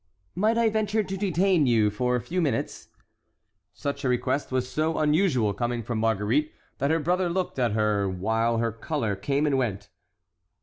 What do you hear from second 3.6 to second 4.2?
Such a